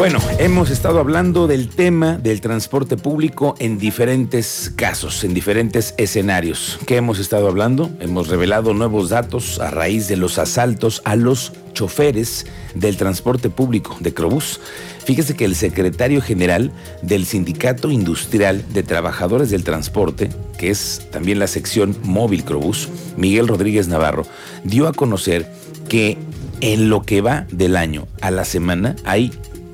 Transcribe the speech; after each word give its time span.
Bueno, 0.00 0.18
hemos 0.38 0.70
estado 0.70 0.98
hablando 0.98 1.46
del 1.46 1.68
tema 1.68 2.16
del 2.16 2.40
transporte 2.40 2.96
público 2.96 3.54
en 3.58 3.76
diferentes 3.76 4.72
casos, 4.74 5.24
en 5.24 5.34
diferentes 5.34 5.94
escenarios. 5.98 6.78
¿Qué 6.86 6.96
hemos 6.96 7.18
estado 7.18 7.48
hablando? 7.48 7.90
Hemos 8.00 8.28
revelado 8.28 8.72
nuevos 8.72 9.10
datos 9.10 9.60
a 9.60 9.70
raíz 9.70 10.08
de 10.08 10.16
los 10.16 10.38
asaltos 10.38 11.02
a 11.04 11.16
los 11.16 11.52
choferes 11.74 12.46
del 12.74 12.96
transporte 12.96 13.50
público 13.50 13.94
de 14.00 14.14
Crobús. 14.14 14.58
Fíjese 15.04 15.36
que 15.36 15.44
el 15.44 15.54
secretario 15.54 16.22
general 16.22 16.72
del 17.02 17.26
Sindicato 17.26 17.90
Industrial 17.90 18.64
de 18.72 18.82
Trabajadores 18.82 19.50
del 19.50 19.64
Transporte, 19.64 20.30
que 20.56 20.70
es 20.70 21.08
también 21.10 21.38
la 21.38 21.46
sección 21.46 21.94
móvil 22.04 22.44
Crobús, 22.44 22.88
Miguel 23.18 23.48
Rodríguez 23.48 23.86
Navarro, 23.86 24.24
dio 24.64 24.88
a 24.88 24.94
conocer 24.94 25.52
que 25.90 26.16
en 26.62 26.88
lo 26.88 27.02
que 27.02 27.20
va 27.20 27.46
del 27.52 27.76
año 27.76 28.08
a 28.22 28.30
la 28.30 28.46
semana 28.46 28.96
hay 29.04 29.30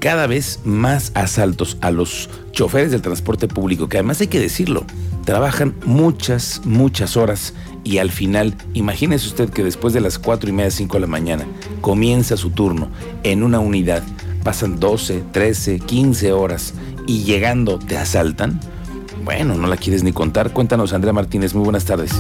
cada 0.07 0.29
vez 0.29 0.61
más 0.65 1.11
asaltos 1.15 1.79
a 1.81 1.91
los 1.91 2.31
choferes 2.53 2.93
del 2.93 3.03
transporte 3.03 3.49
público, 3.49 3.89
que 3.89 3.97
además 3.97 4.21
hay 4.21 4.29
que 4.29 4.39
decirlo, 4.39 4.85
trabajan 5.25 5.75
muchas, 5.85 6.61
muchas 6.65 7.17
horas 7.17 7.55
y 7.83 7.99
al 7.99 8.13
final, 8.13 8.55
imagínese 8.73 9.27
usted 9.27 9.51
que 9.51 9.65
después 9.65 9.95
de 9.95 10.01
las 10.01 10.21
4 10.21 10.49
y 10.49 10.53
media, 10.53 10.71
5 10.71 10.95
de 10.95 11.01
la 11.01 11.07
mañana, 11.09 11.45
comienza 11.81 12.37
su 12.37 12.51
turno 12.51 12.89
en 13.25 13.43
una 13.43 13.59
unidad, 13.59 14.05
pasan 14.45 14.79
12, 14.79 15.25
13, 15.33 15.81
15 15.81 16.33
horas 16.33 16.75
y 17.09 17.25
llegando 17.25 17.81
te 17.81 17.99
asaltan. 17.99 18.61
Bueno, 19.25 19.57
no 19.57 19.67
la 19.67 19.77
quieres 19.77 20.05
ni 20.05 20.13
contar. 20.13 20.53
Cuéntanos, 20.53 20.93
Andrea 20.93 21.15
Martínez, 21.15 21.53
muy 21.53 21.65
buenas 21.65 21.85
tardes. 21.85 22.13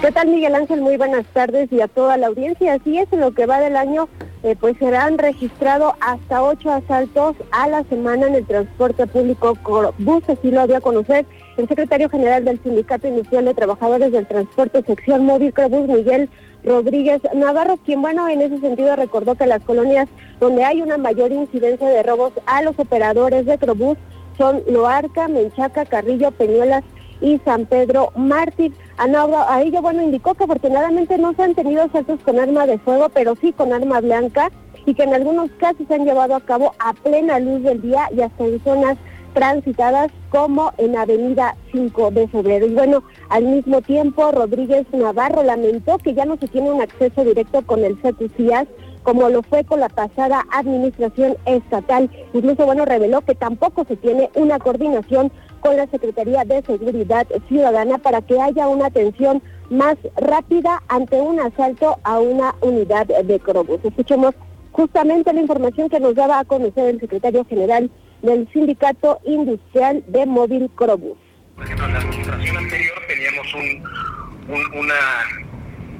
¿Qué 0.00 0.12
tal, 0.12 0.28
Miguel 0.28 0.54
Ángel? 0.54 0.80
Muy 0.80 0.96
buenas 0.96 1.26
tardes 1.32 1.72
y 1.72 1.80
a 1.80 1.88
toda 1.88 2.18
la 2.18 2.28
audiencia. 2.28 2.74
Así 2.74 2.98
es, 2.98 3.12
en 3.12 3.18
lo 3.18 3.34
que 3.34 3.46
va 3.46 3.58
del 3.58 3.74
año 3.74 4.08
eh, 4.42 4.56
pues 4.58 4.76
serán 4.78 5.18
registrado 5.18 5.94
hasta 6.00 6.42
ocho 6.42 6.70
asaltos 6.70 7.36
a 7.52 7.68
la 7.68 7.84
semana 7.84 8.26
en 8.26 8.34
el 8.34 8.46
transporte 8.46 9.06
público 9.06 9.56
bus, 9.98 10.24
así 10.28 10.50
lo 10.50 10.60
había 10.60 10.80
conocer 10.80 11.26
el 11.56 11.68
secretario 11.68 12.08
general 12.08 12.44
del 12.44 12.60
Sindicato 12.62 13.06
Industrial 13.06 13.44
de 13.44 13.54
Trabajadores 13.54 14.10
del 14.10 14.26
Transporte 14.26 14.82
Sección 14.82 15.26
Móvil 15.26 15.52
Crobús, 15.52 15.88
Miguel 15.88 16.28
Rodríguez 16.64 17.20
Navarro, 17.34 17.76
quien 17.84 18.02
bueno, 18.02 18.28
en 18.28 18.40
ese 18.40 18.58
sentido 18.58 18.96
recordó 18.96 19.34
que 19.34 19.46
las 19.46 19.62
colonias 19.62 20.08
donde 20.40 20.64
hay 20.64 20.82
una 20.82 20.98
mayor 20.98 21.30
incidencia 21.32 21.88
de 21.88 22.02
robos 22.02 22.32
a 22.46 22.62
los 22.62 22.78
operadores 22.78 23.46
de 23.46 23.58
Crobús 23.58 23.98
son 24.38 24.62
Loarca, 24.68 25.28
Menchaca, 25.28 25.84
Carrillo, 25.84 26.30
Peñuelas 26.30 26.82
y 27.22 27.38
San 27.44 27.66
Pedro 27.66 28.12
Mártir. 28.16 28.72
A 28.98 29.62
ello, 29.62 29.80
bueno, 29.80 30.02
indicó 30.02 30.34
que 30.34 30.44
afortunadamente 30.44 31.16
no 31.16 31.32
se 31.32 31.42
han 31.42 31.54
tenido 31.54 31.82
asaltos 31.82 32.20
con 32.20 32.38
arma 32.38 32.66
de 32.66 32.78
fuego, 32.78 33.08
pero 33.08 33.34
sí 33.40 33.52
con 33.52 33.72
arma 33.72 34.00
blanca 34.00 34.50
y 34.84 34.94
que 34.94 35.04
en 35.04 35.14
algunos 35.14 35.50
casos 35.52 35.86
se 35.88 35.94
han 35.94 36.04
llevado 36.04 36.34
a 36.34 36.40
cabo 36.40 36.74
a 36.78 36.92
plena 36.92 37.38
luz 37.38 37.62
del 37.62 37.80
día 37.80 38.08
y 38.14 38.20
hasta 38.20 38.44
en 38.44 38.62
zonas 38.62 38.98
transitadas 39.32 40.10
como 40.30 40.72
en 40.76 40.96
Avenida 40.96 41.56
5 41.72 42.10
de 42.10 42.28
Febrero. 42.28 42.66
Y 42.66 42.74
bueno, 42.74 43.02
al 43.30 43.44
mismo 43.44 43.80
tiempo, 43.80 44.30
Rodríguez 44.30 44.86
Navarro 44.92 45.42
lamentó 45.42 45.98
que 45.98 46.14
ya 46.14 46.24
no 46.24 46.36
se 46.36 46.48
tiene 46.48 46.70
un 46.70 46.82
acceso 46.82 47.24
directo 47.24 47.62
con 47.62 47.84
el 47.84 47.96
CETUCIAS 48.02 48.66
como 49.02 49.28
lo 49.28 49.42
fue 49.42 49.64
con 49.64 49.80
la 49.80 49.88
pasada 49.88 50.46
administración 50.52 51.36
estatal. 51.44 52.10
Incluso, 52.32 52.66
bueno, 52.66 52.84
reveló 52.84 53.20
que 53.22 53.34
tampoco 53.34 53.84
se 53.84 53.96
tiene 53.96 54.30
una 54.34 54.58
coordinación 54.58 55.32
con 55.62 55.76
la 55.76 55.86
Secretaría 55.86 56.44
de 56.44 56.60
Seguridad 56.62 57.26
Ciudadana 57.48 57.98
para 57.98 58.20
que 58.20 58.38
haya 58.38 58.66
una 58.66 58.86
atención 58.86 59.42
más 59.70 59.96
rápida 60.16 60.82
ante 60.88 61.18
un 61.20 61.40
asalto 61.40 61.98
a 62.02 62.18
una 62.18 62.54
unidad 62.60 63.06
de 63.06 63.40
Crobus. 63.40 63.80
Escuchemos 63.84 64.34
justamente 64.72 65.32
la 65.32 65.40
información 65.40 65.88
que 65.88 66.00
nos 66.00 66.14
daba 66.14 66.40
a 66.40 66.44
conocer 66.44 66.88
el 66.88 67.00
secretario 67.00 67.44
general 67.44 67.90
del 68.22 68.48
Sindicato 68.52 69.20
Industrial 69.24 70.02
de 70.08 70.26
Móvil 70.26 70.68
Crobus. 70.74 71.16
Por 71.54 71.64
ejemplo, 71.64 71.86
en 71.86 71.92
la 71.92 72.00
administración 72.00 72.56
anterior 72.56 72.94
teníamos 73.06 73.54
un, 73.54 74.80
una, 74.80 74.94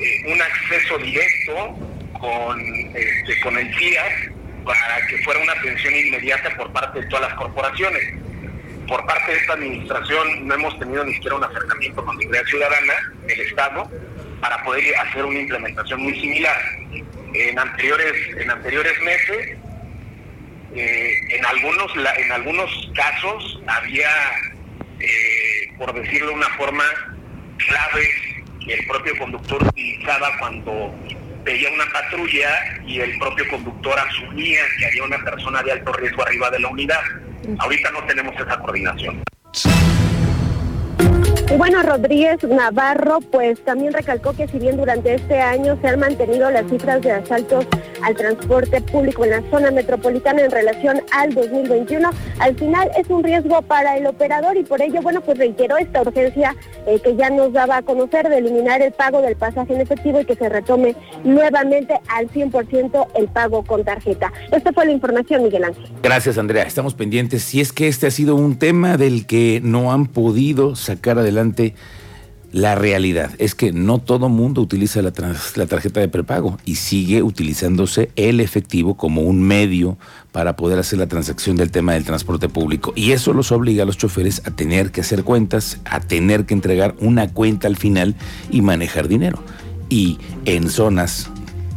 eh, 0.00 0.32
un 0.32 0.42
acceso 0.42 0.98
directo 0.98 1.52
con, 2.20 2.60
este, 2.94 3.40
con 3.42 3.56
el 3.56 3.72
CIAS 3.76 4.12
para 4.64 5.06
que 5.08 5.18
fuera 5.18 5.40
una 5.40 5.52
atención 5.52 5.94
inmediata 5.94 6.50
por 6.56 6.72
parte 6.72 7.00
de 7.00 7.06
todas 7.06 7.28
las 7.30 7.34
corporaciones 7.34 8.21
por 8.92 9.06
parte 9.06 9.32
de 9.32 9.38
esta 9.38 9.54
administración 9.54 10.46
no 10.46 10.54
hemos 10.54 10.78
tenido 10.78 11.02
ni 11.02 11.14
siquiera 11.14 11.36
un 11.36 11.44
acercamiento 11.44 12.04
con 12.04 12.18
seguridad 12.18 12.44
ciudadana 12.44 12.92
del 13.26 13.40
Estado 13.40 13.90
para 14.38 14.62
poder 14.64 14.94
hacer 14.98 15.24
una 15.24 15.38
implementación 15.38 16.02
muy 16.02 16.20
similar. 16.20 16.60
En 17.32 17.58
anteriores, 17.58 18.12
en 18.36 18.50
anteriores 18.50 18.92
meses, 19.00 19.56
eh, 20.74 21.14
en, 21.30 21.46
algunos, 21.46 21.90
en 22.18 22.32
algunos 22.32 22.92
casos 22.94 23.62
había, 23.66 24.10
eh, 25.00 25.72
por 25.78 25.94
decirlo 25.94 26.28
de 26.28 26.34
una 26.34 26.50
forma, 26.50 26.84
claves 27.56 28.10
que 28.62 28.74
el 28.74 28.86
propio 28.86 29.16
conductor 29.16 29.62
utilizaba 29.68 30.36
cuando 30.38 30.94
veía 31.44 31.70
una 31.72 31.90
patrulla 31.94 32.82
y 32.86 33.00
el 33.00 33.18
propio 33.18 33.48
conductor 33.48 33.98
asumía 33.98 34.60
que 34.78 34.84
había 34.84 35.04
una 35.04 35.24
persona 35.24 35.62
de 35.62 35.72
alto 35.72 35.94
riesgo 35.94 36.26
arriba 36.26 36.50
de 36.50 36.60
la 36.60 36.68
unidad 36.68 37.00
Ahorita 37.58 37.90
no 37.90 38.04
tenemos 38.06 38.34
esa 38.34 38.58
coordinación. 38.58 39.22
Y 41.52 41.56
bueno, 41.56 41.82
Rodríguez 41.82 42.42
Navarro 42.44 43.20
pues 43.20 43.62
también 43.64 43.92
recalcó 43.92 44.32
que 44.32 44.48
si 44.48 44.58
bien 44.58 44.78
durante 44.78 45.14
este 45.14 45.38
año 45.40 45.78
se 45.82 45.88
han 45.88 46.00
mantenido 46.00 46.50
las 46.50 46.68
cifras 46.70 47.02
de 47.02 47.12
asaltos 47.12 47.66
al 48.02 48.14
transporte 48.14 48.80
público 48.80 49.24
en 49.24 49.30
la 49.30 49.42
zona 49.50 49.70
metropolitana 49.70 50.42
en 50.42 50.50
relación 50.50 51.00
al 51.12 51.34
2021, 51.34 52.10
al 52.38 52.54
final 52.56 52.90
es 52.96 53.08
un 53.08 53.22
riesgo 53.22 53.62
para 53.62 53.96
el 53.96 54.06
operador 54.06 54.56
y 54.56 54.62
por 54.62 54.82
ello, 54.82 55.00
bueno, 55.02 55.20
pues 55.20 55.38
reiteró 55.38 55.76
esta 55.76 56.02
urgencia 56.02 56.54
eh, 56.86 57.00
que 57.02 57.16
ya 57.16 57.30
nos 57.30 57.52
daba 57.52 57.78
a 57.78 57.82
conocer 57.82 58.28
de 58.28 58.38
eliminar 58.38 58.82
el 58.82 58.92
pago 58.92 59.22
del 59.22 59.36
pasaje 59.36 59.74
en 59.74 59.80
efectivo 59.80 60.20
y 60.20 60.24
que 60.24 60.34
se 60.34 60.48
retome 60.48 60.94
nuevamente 61.24 62.00
al 62.08 62.28
100% 62.28 63.06
el 63.14 63.28
pago 63.28 63.64
con 63.64 63.84
tarjeta. 63.84 64.32
Esta 64.50 64.72
fue 64.72 64.86
la 64.86 64.92
información, 64.92 65.42
Miguel 65.42 65.64
Ángel. 65.64 65.84
Gracias, 66.02 66.38
Andrea. 66.38 66.64
Estamos 66.64 66.94
pendientes. 66.94 67.42
Si 67.42 67.60
es 67.60 67.72
que 67.72 67.88
este 67.88 68.06
ha 68.06 68.10
sido 68.10 68.36
un 68.36 68.58
tema 68.58 68.96
del 68.96 69.26
que 69.26 69.60
no 69.62 69.92
han 69.92 70.06
podido 70.06 70.76
sacar 70.76 71.18
adelante 71.18 71.74
la 72.52 72.74
realidad 72.74 73.30
es 73.38 73.54
que 73.54 73.72
no 73.72 73.98
todo 73.98 74.28
mundo 74.28 74.60
utiliza 74.60 75.00
la, 75.00 75.12
la, 75.56 75.66
tarjeta 75.66 76.00
de 76.00 76.08
prepago 76.08 76.58
y 76.66 76.76
sigue 76.76 77.22
utilizándose 77.22 78.10
el 78.14 78.40
efectivo 78.40 78.94
como 78.94 79.22
un 79.22 79.42
medio 79.42 79.96
para 80.32 80.54
poder 80.54 80.78
hacer 80.78 80.98
la 80.98 81.06
transacción 81.06 81.56
del 81.56 81.70
tema 81.70 81.94
del 81.94 82.04
transporte 82.04 82.50
público. 82.50 82.92
Y 82.94 83.12
eso 83.12 83.32
los 83.32 83.52
obliga 83.52 83.84
a 83.84 83.86
los 83.86 83.96
choferes 83.96 84.42
a 84.44 84.50
tener 84.50 84.92
que 84.92 85.00
hacer 85.00 85.24
cuentas, 85.24 85.80
a 85.86 86.00
tener 86.00 86.44
que 86.44 86.52
entregar 86.52 86.94
una 87.00 87.32
cuenta 87.32 87.68
al 87.68 87.76
final 87.76 88.14
y 88.50 88.60
manejar 88.60 89.08
dinero. 89.08 89.42
Y 89.88 90.18
en 90.44 90.68
zonas 90.68 91.30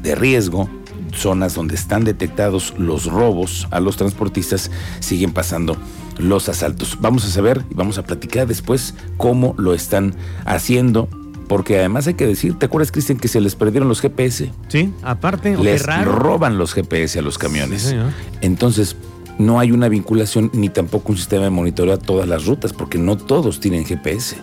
de 0.03 0.15
riesgo, 0.15 0.69
zonas 1.13 1.55
donde 1.55 1.75
están 1.75 2.03
detectados 2.03 2.73
los 2.77 3.05
robos 3.05 3.67
a 3.71 3.79
los 3.79 3.95
transportistas, 3.95 4.71
siguen 4.99 5.31
pasando 5.31 5.77
los 6.17 6.49
asaltos. 6.49 6.97
Vamos 7.01 7.25
a 7.25 7.29
saber 7.29 7.63
y 7.69 7.73
vamos 7.73 7.97
a 7.97 8.03
platicar 8.03 8.47
después 8.47 8.95
cómo 9.17 9.55
lo 9.57 9.73
están 9.73 10.15
haciendo. 10.45 11.09
Porque 11.47 11.77
además 11.77 12.07
hay 12.07 12.15
que 12.15 12.25
decir, 12.25 12.57
¿te 12.57 12.65
acuerdas, 12.65 12.91
Cristian, 12.91 13.19
que 13.19 13.27
se 13.27 13.39
les 13.39 13.55
perdieron 13.55 13.87
los 13.87 14.01
GPS? 14.01 14.51
Sí, 14.67 14.91
aparte, 15.03 15.55
les 15.57 15.85
roban 15.85 16.57
los 16.57 16.73
GPS 16.73 17.19
a 17.19 17.21
los 17.21 17.37
camiones. 17.37 17.95
Entonces, 18.41 18.95
no 19.37 19.59
hay 19.59 19.71
una 19.71 19.87
vinculación 19.87 20.49
ni 20.53 20.69
tampoco 20.69 21.11
un 21.11 21.17
sistema 21.17 21.43
de 21.43 21.51
monitoreo 21.51 21.93
a 21.93 21.97
todas 21.97 22.27
las 22.27 22.45
rutas, 22.45 22.73
porque 22.73 22.97
no 22.97 23.17
todos 23.17 23.59
tienen 23.59 23.85
GPS. 23.85 24.37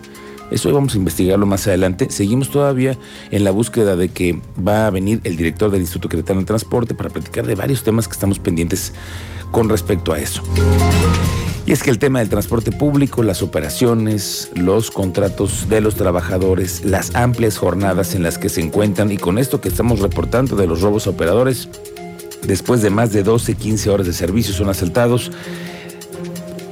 Eso 0.52 0.72
vamos 0.72 0.94
a 0.94 0.98
investigarlo 0.98 1.46
más 1.46 1.66
adelante. 1.66 2.08
Seguimos 2.10 2.50
todavía 2.50 2.98
en 3.30 3.42
la 3.42 3.50
búsqueda 3.50 3.96
de 3.96 4.10
que 4.10 4.38
va 4.66 4.86
a 4.86 4.90
venir 4.90 5.20
el 5.24 5.36
director 5.36 5.70
del 5.70 5.80
Instituto 5.80 6.10
Queretano 6.10 6.40
de 6.40 6.46
Transporte 6.46 6.94
para 6.94 7.08
platicar 7.08 7.46
de 7.46 7.54
varios 7.54 7.82
temas 7.82 8.06
que 8.06 8.12
estamos 8.12 8.38
pendientes 8.38 8.92
con 9.50 9.68
respecto 9.70 10.12
a 10.12 10.18
eso. 10.18 10.42
Y 11.64 11.72
es 11.72 11.82
que 11.82 11.90
el 11.90 11.98
tema 11.98 12.18
del 12.18 12.28
transporte 12.28 12.70
público, 12.70 13.22
las 13.22 13.40
operaciones, 13.40 14.50
los 14.54 14.90
contratos 14.90 15.68
de 15.68 15.80
los 15.80 15.94
trabajadores, 15.94 16.84
las 16.84 17.14
amplias 17.14 17.56
jornadas 17.56 18.14
en 18.14 18.22
las 18.22 18.36
que 18.36 18.48
se 18.48 18.60
encuentran 18.60 19.10
y 19.10 19.16
con 19.16 19.38
esto 19.38 19.60
que 19.60 19.68
estamos 19.68 20.00
reportando 20.00 20.56
de 20.56 20.66
los 20.66 20.82
robos 20.82 21.06
a 21.06 21.10
operadores, 21.10 21.68
después 22.46 22.82
de 22.82 22.90
más 22.90 23.12
de 23.12 23.22
12, 23.22 23.54
15 23.54 23.90
horas 23.90 24.06
de 24.06 24.12
servicio 24.12 24.52
son 24.52 24.68
asaltados, 24.68 25.30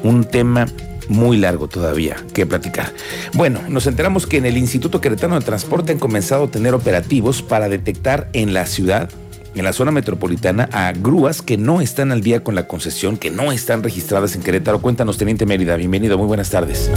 un 0.02 0.24
tema 0.24 0.66
muy 1.10 1.36
largo 1.36 1.68
todavía 1.68 2.16
que 2.32 2.46
platicar. 2.46 2.92
Bueno, 3.34 3.60
nos 3.68 3.86
enteramos 3.86 4.26
que 4.26 4.38
en 4.38 4.46
el 4.46 4.56
Instituto 4.56 5.00
Queretano 5.00 5.38
de 5.38 5.44
Transporte 5.44 5.92
han 5.92 5.98
comenzado 5.98 6.44
a 6.44 6.50
tener 6.50 6.72
operativos 6.72 7.42
para 7.42 7.68
detectar 7.68 8.30
en 8.32 8.54
la 8.54 8.64
ciudad 8.64 9.10
en 9.54 9.64
la 9.64 9.72
zona 9.72 9.90
metropolitana 9.90 10.68
a 10.72 10.92
grúas 10.92 11.42
que 11.42 11.56
no 11.56 11.80
están 11.80 12.12
al 12.12 12.20
día 12.20 12.44
con 12.44 12.54
la 12.54 12.68
concesión, 12.68 13.16
que 13.16 13.30
no 13.30 13.50
están 13.50 13.82
registradas 13.82 14.36
en 14.36 14.42
Querétaro. 14.42 14.80
Cuéntanos, 14.80 15.18
Teniente 15.18 15.44
Mérida. 15.44 15.76
Bienvenido, 15.76 16.16
muy 16.16 16.28
buenas 16.28 16.50
tardes. 16.50 16.88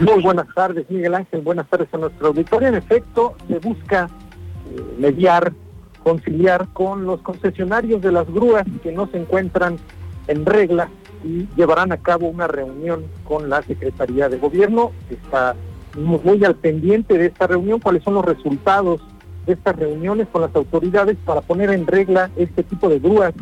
Muy 0.00 0.22
buenas 0.22 0.46
tardes, 0.54 0.88
Miguel 0.88 1.14
Ángel. 1.14 1.40
Buenas 1.40 1.68
tardes 1.68 1.88
a 1.92 1.98
nuestro 1.98 2.28
auditorio. 2.28 2.68
En 2.68 2.76
efecto, 2.76 3.34
se 3.48 3.58
busca 3.58 4.08
eh, 4.70 4.80
mediar, 4.98 5.52
conciliar 6.04 6.68
con 6.72 7.04
los 7.04 7.20
concesionarios 7.22 8.00
de 8.02 8.12
las 8.12 8.30
grúas 8.30 8.64
que 8.82 8.92
no 8.92 9.08
se 9.08 9.18
encuentran 9.18 9.78
en 10.28 10.46
regla 10.46 10.88
y 11.26 11.48
llevarán 11.56 11.92
a 11.92 11.96
cabo 11.96 12.28
una 12.28 12.46
reunión 12.46 13.04
con 13.24 13.50
la 13.50 13.62
Secretaría 13.62 14.28
de 14.28 14.38
Gobierno. 14.38 14.92
Está 15.10 15.56
muy 15.96 16.44
al 16.44 16.54
pendiente 16.54 17.18
de 17.18 17.26
esta 17.26 17.46
reunión, 17.46 17.80
cuáles 17.80 18.04
son 18.04 18.14
los 18.14 18.24
resultados 18.24 19.00
de 19.46 19.54
estas 19.54 19.76
reuniones 19.76 20.28
con 20.28 20.42
las 20.42 20.54
autoridades 20.54 21.16
para 21.24 21.40
poner 21.40 21.70
en 21.70 21.86
regla 21.86 22.30
este 22.36 22.62
tipo 22.62 22.88
de 22.88 23.00
grúas. 23.00 23.34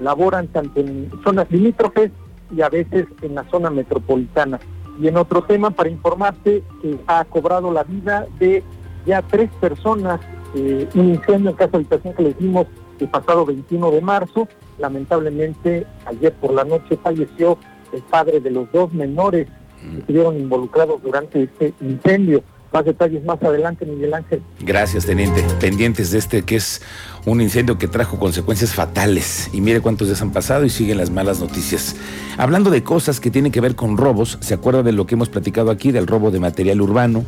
Laboran 0.00 0.48
tanto 0.48 0.80
en 0.80 1.10
zonas 1.22 1.50
limítrofes 1.50 2.10
y 2.54 2.60
a 2.62 2.68
veces 2.68 3.06
en 3.22 3.34
la 3.34 3.44
zona 3.50 3.70
metropolitana. 3.70 4.60
Y 5.00 5.08
en 5.08 5.16
otro 5.16 5.42
tema, 5.42 5.70
para 5.70 5.90
informarte 5.90 6.62
que 6.80 6.98
ha 7.06 7.24
cobrado 7.24 7.72
la 7.72 7.82
vida 7.82 8.26
de 8.38 8.62
ya 9.06 9.22
tres 9.22 9.50
personas, 9.60 10.20
eh, 10.54 10.88
un 10.94 11.10
incendio 11.10 11.50
en 11.50 11.56
casa 11.56 11.72
de 11.72 11.78
habitación 11.78 12.14
que 12.14 12.22
les 12.22 12.38
dimos 12.38 12.66
el 13.00 13.08
pasado 13.08 13.44
21 13.44 13.90
de 13.90 14.00
marzo. 14.00 14.48
Lamentablemente, 14.78 15.86
ayer 16.06 16.32
por 16.32 16.52
la 16.52 16.64
noche 16.64 16.98
falleció 17.02 17.58
el 17.92 18.02
padre 18.02 18.40
de 18.40 18.50
los 18.50 18.70
dos 18.72 18.92
menores 18.92 19.46
que 19.80 19.86
mm. 19.86 19.98
estuvieron 19.98 20.38
involucrados 20.38 21.02
durante 21.02 21.44
este 21.44 21.74
incendio. 21.80 22.42
Más 22.72 22.84
detalles 22.84 23.24
más 23.24 23.40
adelante, 23.40 23.86
Miguel 23.86 24.14
Ángel. 24.14 24.42
Gracias, 24.60 25.06
teniente. 25.06 25.44
Pendientes 25.60 26.10
de 26.10 26.18
este 26.18 26.42
que 26.42 26.56
es 26.56 26.82
un 27.24 27.40
incendio 27.40 27.78
que 27.78 27.86
trajo 27.86 28.18
consecuencias 28.18 28.74
fatales. 28.74 29.48
Y 29.52 29.60
mire 29.60 29.80
cuántos 29.80 30.08
días 30.08 30.20
han 30.22 30.32
pasado 30.32 30.64
y 30.64 30.70
siguen 30.70 30.98
las 30.98 31.10
malas 31.10 31.38
noticias. 31.38 31.94
Hablando 32.36 32.70
de 32.70 32.82
cosas 32.82 33.20
que 33.20 33.30
tienen 33.30 33.52
que 33.52 33.60
ver 33.60 33.76
con 33.76 33.96
robos, 33.96 34.38
¿se 34.40 34.54
acuerda 34.54 34.82
de 34.82 34.90
lo 34.90 35.06
que 35.06 35.14
hemos 35.14 35.28
platicado 35.28 35.70
aquí, 35.70 35.92
del 35.92 36.08
robo 36.08 36.32
de 36.32 36.40
material 36.40 36.80
urbano? 36.80 37.24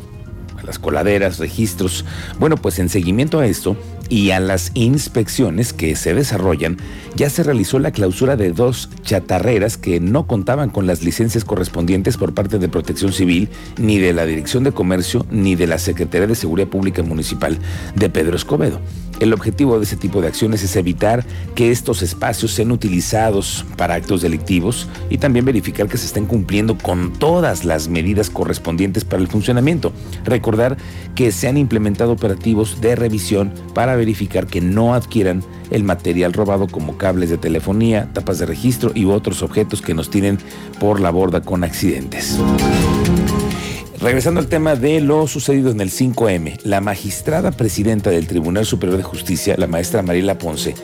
las 0.67 0.77
coladeras, 0.77 1.39
registros. 1.39 2.05
Bueno, 2.39 2.57
pues 2.57 2.77
en 2.77 2.89
seguimiento 2.89 3.39
a 3.39 3.47
esto 3.47 3.75
y 4.09 4.31
a 4.31 4.39
las 4.39 4.71
inspecciones 4.73 5.73
que 5.73 5.95
se 5.95 6.13
desarrollan, 6.13 6.77
ya 7.15 7.29
se 7.29 7.43
realizó 7.43 7.79
la 7.79 7.91
clausura 7.91 8.35
de 8.35 8.51
dos 8.51 8.89
chatarreras 9.03 9.77
que 9.77 9.99
no 9.99 10.27
contaban 10.27 10.69
con 10.69 10.87
las 10.87 11.03
licencias 11.03 11.43
correspondientes 11.43 12.17
por 12.17 12.33
parte 12.33 12.59
de 12.59 12.69
Protección 12.69 13.13
Civil, 13.13 13.49
ni 13.77 13.97
de 13.99 14.13
la 14.13 14.25
Dirección 14.25 14.63
de 14.63 14.71
Comercio, 14.71 15.25
ni 15.31 15.55
de 15.55 15.67
la 15.67 15.77
Secretaría 15.77 16.27
de 16.27 16.35
Seguridad 16.35 16.67
Pública 16.67 17.03
Municipal 17.03 17.57
de 17.95 18.09
Pedro 18.09 18.35
Escobedo. 18.35 18.79
El 19.19 19.33
objetivo 19.33 19.77
de 19.77 19.85
ese 19.85 19.95
tipo 19.95 20.21
de 20.21 20.27
acciones 20.27 20.63
es 20.63 20.75
evitar 20.75 21.25
que 21.55 21.71
estos 21.71 22.03
espacios 22.03 22.51
sean 22.51 22.71
utilizados 22.71 23.65
para 23.75 23.95
actos 23.95 24.21
delictivos 24.21 24.87
y 25.09 25.17
también 25.17 25.45
verificar 25.45 25.87
que 25.87 25.97
se 25.97 26.05
estén 26.05 26.27
cumpliendo 26.27 26.77
con 26.77 27.13
todas 27.13 27.65
las 27.65 27.87
medidas 27.87 28.29
correspondientes 28.29 29.05
para 29.05 29.21
el 29.21 29.27
funcionamiento. 29.27 29.91
Recordar 30.23 30.77
que 31.15 31.31
se 31.31 31.47
han 31.47 31.57
implementado 31.57 32.11
operativos 32.11 32.79
de 32.79 32.95
revisión 32.95 33.51
para 33.73 33.95
verificar 33.95 34.45
que 34.45 34.61
no 34.61 34.93
adquieran 34.93 35.43
el 35.71 35.83
material 35.83 36.33
robado 36.33 36.67
como 36.67 36.97
cables 36.97 37.29
de 37.29 37.37
telefonía, 37.37 38.09
tapas 38.13 38.37
de 38.37 38.45
registro 38.45 38.91
y 38.93 39.05
otros 39.05 39.41
objetos 39.41 39.81
que 39.81 39.95
nos 39.95 40.09
tienen 40.09 40.37
por 40.79 40.99
la 40.99 41.09
borda 41.09 41.41
con 41.41 41.63
accidentes. 41.63 42.39
Regresando 43.99 44.39
al 44.39 44.47
tema 44.47 44.75
de 44.75 45.01
lo 45.01 45.25
sucedido 45.25 45.71
en 45.71 45.81
el 45.81 45.89
5M, 45.89 46.59
la 46.63 46.81
magistrada 46.81 47.51
presidenta 47.51 48.11
del 48.11 48.27
Tribunal 48.27 48.63
Superior 48.63 48.95
de 48.95 49.03
Justicia, 49.03 49.55
la 49.57 49.65
maestra 49.65 50.03
Mariela 50.03 50.37
Ponce, 50.37 50.75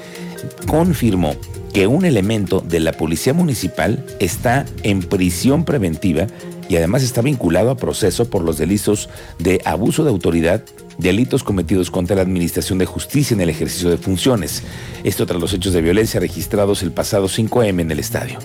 confirmó 0.67 1.35
que 1.73 1.85
un 1.85 2.05
elemento 2.05 2.59
de 2.59 2.79
la 2.79 2.91
Policía 2.93 3.35
Municipal 3.35 4.03
está 4.19 4.65
en 4.81 5.01
prisión 5.01 5.63
preventiva 5.63 6.25
y 6.69 6.75
además 6.77 7.03
está 7.03 7.21
vinculado 7.21 7.69
a 7.69 7.77
proceso 7.77 8.29
por 8.31 8.41
los 8.41 8.57
delitos 8.57 9.09
de 9.37 9.61
abuso 9.63 10.03
de 10.03 10.09
autoridad, 10.09 10.63
delitos 10.97 11.43
cometidos 11.43 11.91
contra 11.91 12.15
la 12.15 12.23
Administración 12.23 12.79
de 12.79 12.87
Justicia 12.87 13.35
en 13.35 13.41
el 13.41 13.49
ejercicio 13.49 13.91
de 13.91 13.97
funciones. 13.97 14.63
Esto 15.03 15.27
tras 15.27 15.39
los 15.39 15.53
hechos 15.53 15.73
de 15.73 15.81
violencia 15.81 16.19
registrados 16.19 16.81
el 16.81 16.91
pasado 16.91 17.27
5M 17.27 17.79
en 17.79 17.91
el 17.91 17.99
estadio. 17.99 18.39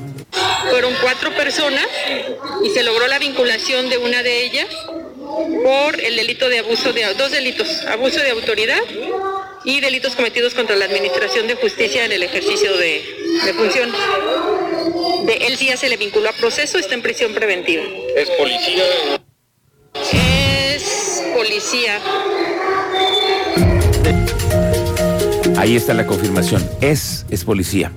Personas 1.58 1.88
y 2.62 2.70
se 2.70 2.84
logró 2.84 3.08
la 3.08 3.18
vinculación 3.18 3.88
de 3.88 3.98
una 3.98 4.22
de 4.22 4.44
ellas 4.44 4.68
por 5.64 6.00
el 6.00 6.14
delito 6.14 6.48
de 6.48 6.60
abuso 6.60 6.92
de 6.92 7.02
dos 7.14 7.32
delitos, 7.32 7.84
abuso 7.86 8.20
de 8.20 8.30
autoridad 8.30 8.78
y 9.64 9.80
delitos 9.80 10.14
cometidos 10.14 10.54
contra 10.54 10.76
la 10.76 10.84
Administración 10.84 11.48
de 11.48 11.56
Justicia 11.56 12.04
en 12.04 12.12
el 12.12 12.22
ejercicio 12.22 12.76
de, 12.76 13.02
función. 13.56 13.90
De 15.26 15.34
él 15.48 15.56
sí 15.56 15.66
ya 15.66 15.76
se 15.76 15.88
le 15.88 15.96
vinculó 15.96 16.28
a 16.28 16.32
proceso, 16.32 16.78
está 16.78 16.94
en 16.94 17.02
prisión 17.02 17.34
preventiva. 17.34 17.82
¿Es 18.14 18.30
policía? 18.30 18.84
Es 20.12 21.24
policía. 21.34 22.00
Ahí 25.56 25.74
está 25.74 25.92
la 25.92 26.06
confirmación. 26.06 26.64
Es, 26.80 27.26
es 27.30 27.42
policía. 27.42 27.90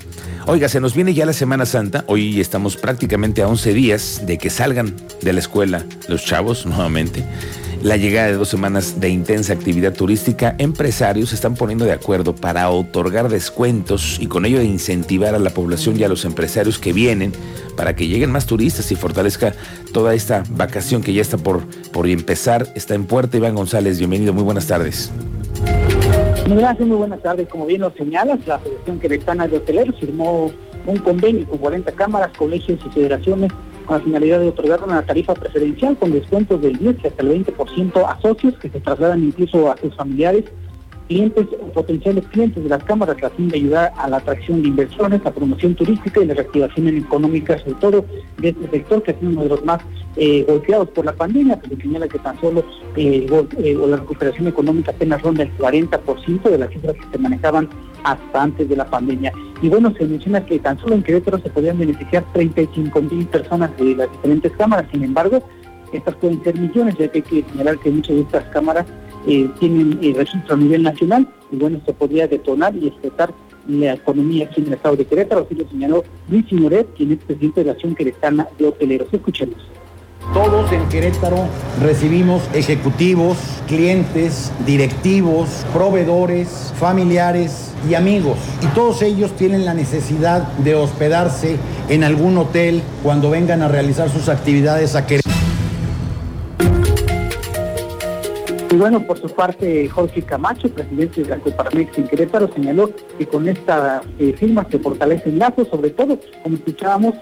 Oiga, 0.47 0.67
se 0.69 0.79
nos 0.79 0.95
viene 0.95 1.13
ya 1.13 1.25
la 1.27 1.33
Semana 1.33 1.67
Santa. 1.67 2.03
Hoy 2.07 2.41
estamos 2.41 2.75
prácticamente 2.75 3.43
a 3.43 3.47
11 3.47 3.73
días 3.73 4.23
de 4.25 4.39
que 4.39 4.49
salgan 4.49 4.95
de 5.21 5.33
la 5.33 5.39
escuela 5.39 5.85
los 6.07 6.25
chavos 6.25 6.65
nuevamente. 6.65 7.23
La 7.83 7.95
llegada 7.97 8.27
de 8.27 8.33
dos 8.33 8.49
semanas 8.49 8.99
de 8.99 9.09
intensa 9.09 9.53
actividad 9.53 9.93
turística, 9.93 10.55
empresarios 10.57 11.29
se 11.29 11.35
están 11.35 11.55
poniendo 11.55 11.85
de 11.85 11.93
acuerdo 11.93 12.35
para 12.35 12.69
otorgar 12.69 13.29
descuentos 13.29 14.17
y 14.19 14.27
con 14.27 14.45
ello 14.45 14.61
incentivar 14.61 15.35
a 15.35 15.39
la 15.39 15.51
población 15.51 15.99
y 15.99 16.03
a 16.03 16.09
los 16.09 16.25
empresarios 16.25 16.79
que 16.79 16.93
vienen 16.93 17.33
para 17.75 17.95
que 17.95 18.07
lleguen 18.07 18.31
más 18.31 18.45
turistas 18.45 18.91
y 18.91 18.95
fortalezca 18.95 19.53
toda 19.93 20.13
esta 20.13 20.43
vacación 20.49 21.01
que 21.01 21.13
ya 21.13 21.21
está 21.21 21.37
por, 21.37 21.65
por 21.91 22.07
empezar. 22.07 22.71
Está 22.75 22.95
en 22.95 23.05
puerta 23.05 23.37
Iván 23.37 23.55
González, 23.55 23.99
bienvenido, 23.99 24.33
muy 24.33 24.43
buenas 24.43 24.67
tardes. 24.67 25.11
Gracias, 26.57 26.85
muy 26.85 26.97
buenas 26.97 27.21
tardes. 27.21 27.47
Como 27.47 27.65
bien 27.65 27.79
lo 27.79 27.91
señalas, 27.91 28.45
la 28.45 28.55
Asociación 28.55 28.99
Queretana 28.99 29.47
de 29.47 29.57
Hoteleros 29.57 29.95
firmó 29.97 30.51
un 30.85 30.97
convenio 30.97 31.45
con 31.47 31.59
40 31.59 31.91
cámaras, 31.93 32.37
colegios 32.37 32.77
y 32.85 32.89
federaciones 32.89 33.53
con 33.85 33.97
la 33.97 34.03
finalidad 34.03 34.39
de 34.41 34.49
otorgar 34.49 34.83
una 34.83 35.01
tarifa 35.01 35.33
preferencial 35.33 35.95
con 35.97 36.11
descuentos 36.11 36.61
del 36.61 36.77
10 36.77 37.05
hasta 37.05 37.23
el 37.23 37.45
20% 37.45 38.05
a 38.05 38.19
socios 38.19 38.57
que 38.57 38.69
se 38.69 38.81
trasladan 38.81 39.23
incluso 39.23 39.71
a 39.71 39.77
sus 39.77 39.95
familiares 39.95 40.43
clientes 41.11 41.45
o 41.61 41.67
potenciales 41.73 42.25
clientes 42.27 42.63
de 42.63 42.69
las 42.69 42.81
cámaras 42.85 43.21
a 43.21 43.29
fin 43.31 43.49
de 43.49 43.57
ayudar 43.57 43.91
a 43.97 44.07
la 44.07 44.17
atracción 44.17 44.61
de 44.61 44.69
inversiones, 44.69 45.21
la 45.25 45.31
promoción 45.31 45.75
turística 45.75 46.21
y 46.21 46.25
la 46.25 46.35
reactivación 46.35 46.87
económica, 46.87 47.57
sobre 47.59 47.73
todo 47.73 48.05
de 48.37 48.49
este 48.49 48.69
sector 48.69 49.03
que 49.03 49.13
sido 49.15 49.31
uno 49.31 49.43
de 49.43 49.49
los 49.49 49.65
más 49.65 49.81
eh, 50.15 50.45
golpeados 50.47 50.87
por 50.91 51.03
la 51.03 51.11
pandemia, 51.11 51.59
se 51.67 51.75
señala 51.75 52.07
que 52.07 52.17
tan 52.19 52.39
solo 52.39 52.63
eh, 52.95 53.27
eh, 53.57 53.77
la 53.87 53.97
recuperación 53.97 54.47
económica 54.47 54.91
apenas 54.91 55.21
ronda 55.21 55.43
el 55.43 55.51
40% 55.57 56.43
de 56.43 56.57
las 56.57 56.69
cifras 56.69 56.95
que 56.95 57.11
se 57.11 57.17
manejaban 57.17 57.67
hasta 58.05 58.43
antes 58.43 58.69
de 58.69 58.75
la 58.77 58.85
pandemia. 58.85 59.33
Y 59.61 59.67
bueno, 59.67 59.93
se 59.97 60.05
menciona 60.05 60.45
que 60.45 60.59
tan 60.59 60.79
solo 60.79 60.95
en 60.95 61.03
Querétaro 61.03 61.39
se 61.39 61.49
podían 61.49 61.77
beneficiar 61.77 62.23
35 62.31 63.01
mil 63.01 63.27
personas 63.27 63.75
de 63.75 63.95
las 63.95 64.09
diferentes 64.13 64.53
cámaras, 64.53 64.85
sin 64.93 65.03
embargo, 65.03 65.43
estas 65.91 66.15
pueden 66.15 66.41
ser 66.41 66.57
millones, 66.57 66.95
ya 66.97 67.09
que 67.09 67.17
hay 67.17 67.23
que 67.23 67.51
señalar 67.51 67.77
que 67.79 67.91
muchas 67.91 68.15
de 68.15 68.21
estas 68.21 68.45
cámaras 68.45 68.85
eh, 69.27 69.49
tienen 69.59 69.99
eh, 70.01 70.13
registro 70.15 70.55
a 70.55 70.57
nivel 70.57 70.83
nacional 70.83 71.27
y 71.51 71.57
bueno, 71.57 71.79
se 71.85 71.93
podría 71.93 72.27
detonar 72.27 72.75
y 72.75 72.87
explotar 72.87 73.33
la 73.67 73.93
economía 73.93 74.45
aquí 74.45 74.61
en 74.61 74.67
el 74.67 74.73
estado 74.73 74.95
de 74.95 75.05
Querétaro, 75.05 75.41
así 75.41 75.55
lo 75.55 75.69
señaló 75.69 76.03
Luis 76.29 76.45
Simoret, 76.47 76.87
quien 76.95 77.11
es 77.11 77.19
presidente 77.19 77.61
de 77.61 77.65
la 77.67 77.71
Acción 77.73 77.95
Queretana 77.95 78.47
de 78.57 78.67
Hoteleros. 78.67 79.07
Escuchemos. 79.11 79.57
Todos 80.33 80.71
en 80.71 80.87
Querétaro 80.87 81.49
recibimos 81.81 82.43
ejecutivos, 82.53 83.37
clientes, 83.67 84.51
directivos, 84.65 85.49
proveedores, 85.73 86.73
familiares 86.79 87.73
y 87.89 87.95
amigos. 87.95 88.37
Y 88.61 88.67
todos 88.67 89.01
ellos 89.01 89.35
tienen 89.35 89.65
la 89.65 89.73
necesidad 89.73 90.47
de 90.59 90.75
hospedarse 90.75 91.57
en 91.89 92.05
algún 92.05 92.37
hotel 92.37 92.81
cuando 93.03 93.29
vengan 93.29 93.61
a 93.61 93.67
realizar 93.67 94.09
sus 94.09 94.29
actividades 94.29 94.95
a 94.95 95.05
Querétaro. 95.05 95.20
Y 98.71 98.77
bueno, 98.77 99.05
por 99.05 99.19
su 99.19 99.27
parte, 99.27 99.89
Jorge 99.89 100.21
Camacho, 100.21 100.69
presidente 100.69 101.23
de 101.23 101.29
la 101.29 101.37
Coparmex 101.39 101.97
en 101.97 102.07
Querétaro, 102.07 102.49
señaló 102.53 102.89
que 103.17 103.27
con 103.27 103.49
esta 103.49 104.01
eh, 104.17 104.33
firma 104.39 104.65
se 104.71 104.79
fortalecen 104.79 105.39
lazos, 105.39 105.67
sobre 105.67 105.89
todo, 105.89 106.17
como 106.41 106.55
escuchábamos, 106.55 107.15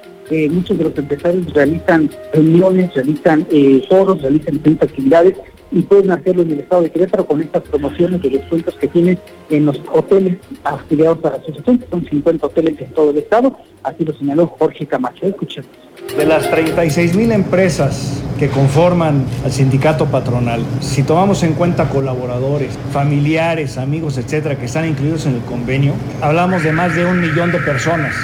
muchos 0.49 0.77
de 0.77 0.83
los 0.83 0.97
empresarios 0.97 1.53
realizan 1.53 2.09
reuniones, 2.33 2.93
realizan 2.93 3.47
eh, 3.51 3.85
foros, 3.89 4.21
realizan 4.21 4.55
distintas 4.55 4.89
actividades 4.89 5.35
y 5.71 5.81
pueden 5.81 6.11
hacerlo 6.11 6.41
en 6.41 6.51
el 6.51 6.59
estado 6.61 6.83
de 6.83 6.91
Querétaro 6.91 7.25
con 7.25 7.41
estas 7.41 7.63
promociones 7.63 8.21
de 8.21 8.29
descuentos 8.29 8.75
que 8.75 8.87
tienen 8.87 9.19
en 9.49 9.65
los 9.65 9.79
hoteles 9.91 10.37
afiliados 10.63 11.23
a 11.25 11.29
la 11.29 11.35
asociación, 11.37 11.79
que 11.79 11.87
son 11.87 12.05
50 12.05 12.47
hoteles 12.47 12.81
en 12.81 12.91
todo 12.93 13.11
el 13.11 13.17
estado, 13.17 13.55
así 13.83 14.03
lo 14.03 14.13
señaló 14.13 14.47
Jorge 14.47 14.85
Camacho. 14.87 15.27
Escuchemos. 15.27 15.69
De 16.17 16.25
las 16.25 16.49
36 16.49 17.15
mil 17.15 17.31
empresas 17.31 18.23
que 18.39 18.49
conforman 18.49 19.25
al 19.43 19.51
sindicato 19.51 20.05
patronal, 20.05 20.61
si 20.79 21.03
tomamos 21.03 21.43
en 21.43 21.53
cuenta 21.53 21.89
colaboradores, 21.89 22.79
familiares, 22.91 23.77
amigos, 23.77 24.17
etcétera, 24.17 24.57
que 24.57 24.65
están 24.65 24.87
incluidos 24.87 25.25
en 25.27 25.35
el 25.35 25.41
convenio, 25.41 25.93
hablamos 26.21 26.63
de 26.63 26.71
más 26.71 26.95
de 26.95 27.05
un 27.05 27.19
millón 27.19 27.51
de 27.51 27.59
personas. 27.59 28.15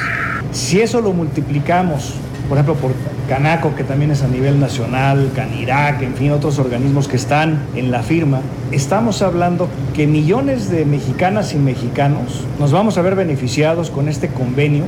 Si 0.56 0.80
eso 0.80 1.02
lo 1.02 1.12
multiplicamos, 1.12 2.14
por 2.48 2.58
ejemplo, 2.58 2.76
por 2.76 2.92
Canaco, 3.28 3.76
que 3.76 3.84
también 3.84 4.12
es 4.12 4.24
a 4.24 4.30
nivel 4.30 4.58
nacional, 4.58 5.30
Canirac, 5.36 6.02
en 6.02 6.16
fin, 6.16 6.32
otros 6.32 6.60
organismos 6.60 7.10
que 7.10 7.18
están 7.18 7.68
en 7.76 7.92
la 7.92 8.02
firma, 8.02 8.40
estamos 8.72 9.22
hablando 9.22 9.68
que 9.94 10.08
millones 10.08 10.72
de 10.72 10.86
mexicanas 10.86 11.54
y 11.54 11.58
mexicanos 11.58 12.46
nos 12.58 12.72
vamos 12.72 12.98
a 12.98 13.02
ver 13.02 13.16
beneficiados 13.16 13.90
con 13.90 14.08
este 14.08 14.30
convenio. 14.30 14.86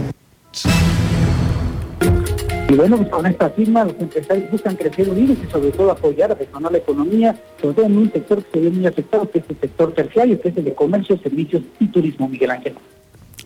Y 2.69 2.73
bueno, 2.73 3.05
con 3.09 3.25
esta 3.25 3.49
firma 3.49 3.83
los 3.83 3.95
empresarios 3.99 4.49
buscan 4.49 4.77
crecer 4.77 5.09
unidos 5.09 5.37
y 5.45 5.51
sobre 5.51 5.71
todo 5.71 5.91
apoyar 5.91 6.31
a 6.31 6.35
mejorar 6.35 6.71
la 6.71 6.77
economía, 6.77 7.35
sobre 7.61 7.75
todo 7.75 7.85
en 7.87 7.97
un 7.97 8.09
sector 8.13 8.41
que 8.41 8.51
se 8.57 8.59
ve 8.61 8.69
muy 8.69 8.87
afectado, 8.87 9.29
que 9.29 9.39
es 9.39 9.45
el 9.49 9.59
sector 9.59 9.91
terciario, 9.93 10.39
que 10.39 10.47
es 10.47 10.55
el 10.55 10.63
de 10.63 10.73
comercio, 10.73 11.17
servicios 11.17 11.63
y 11.77 11.87
turismo, 11.87 12.29
Miguel 12.29 12.51
Ángel. 12.51 12.75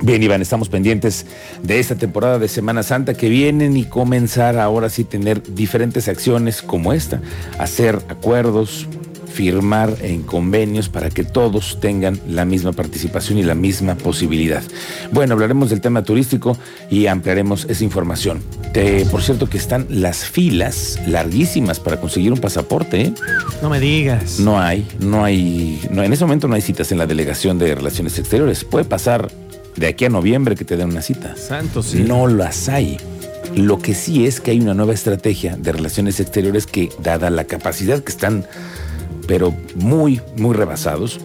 Bien, 0.03 0.24
Iván, 0.24 0.41
estamos 0.41 0.67
pendientes 0.67 1.27
de 1.62 1.79
esta 1.79 1.96
temporada 1.96 2.39
de 2.39 2.48
Semana 2.48 2.81
Santa 2.81 3.13
que 3.13 3.29
vienen 3.29 3.77
y 3.77 3.86
comenzar 3.86 4.58
ahora 4.58 4.89
sí 4.89 5.03
tener 5.03 5.43
diferentes 5.53 6.08
acciones 6.08 6.63
como 6.63 6.91
esta, 6.91 7.22
hacer 7.60 8.00
acuerdos, 8.10 8.88
firmar 9.31 9.96
en 10.01 10.24
convenios 10.24 10.89
para 10.89 11.12
que 11.12 11.24
todos 11.24 11.79
tengan 11.79 12.20
la 12.27 12.46
misma 12.46 12.72
participación 12.72 13.38
y 13.38 13.43
la 13.43 13.53
misma 13.53 13.93
posibilidad. 13.96 14.63
Bueno, 15.12 15.34
hablaremos 15.34 15.70
del 15.70 15.81
tema 15.81 16.03
turístico 16.03 16.58
y 16.89 17.05
ampliaremos 17.05 17.65
esa 17.70 17.84
información. 17.84 18.41
por 19.12 19.22
cierto 19.22 19.50
que 19.50 19.58
están 19.58 19.86
las 19.89 20.25
filas 20.25 21.00
larguísimas 21.05 21.79
para 21.79 22.00
conseguir 22.01 22.34
un 22.34 22.39
pasaporte. 22.39 23.01
¿eh? 23.01 23.13
No 23.62 23.70
me 23.70 23.79
digas. 23.79 24.39
No 24.39 24.60
hay, 24.60 24.88
no 25.00 25.24
hay, 25.24 25.79
no, 25.91 26.03
en 26.03 26.12
ese 26.12 26.25
momento 26.25 26.48
no 26.48 26.55
hay 26.55 26.62
citas 26.62 26.91
en 26.91 26.98
la 26.98 27.05
Delegación 27.05 27.60
de 27.60 27.75
Relaciones 27.75 28.17
Exteriores. 28.17 28.63
Puede 28.63 28.86
pasar 28.86 29.29
de 29.75 29.87
aquí 29.87 30.05
a 30.05 30.09
noviembre 30.09 30.55
que 30.55 30.65
te 30.65 30.77
den 30.77 30.89
una 30.89 31.01
cita. 31.01 31.35
Santo, 31.35 31.83
sí. 31.83 32.03
No 32.03 32.27
las 32.27 32.69
hay. 32.69 32.97
Lo 33.55 33.79
que 33.79 33.93
sí 33.95 34.25
es 34.25 34.39
que 34.39 34.51
hay 34.51 34.59
una 34.59 34.73
nueva 34.73 34.93
estrategia 34.93 35.57
de 35.57 35.71
relaciones 35.71 36.19
exteriores 36.19 36.65
que, 36.67 36.89
dada 37.01 37.29
la 37.29 37.45
capacidad 37.45 38.01
que 38.01 38.11
están, 38.11 38.45
pero 39.27 39.53
muy, 39.75 40.21
muy 40.37 40.55
rebasados, 40.55 41.19